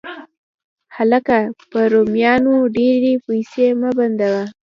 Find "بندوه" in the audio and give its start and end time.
3.97-4.43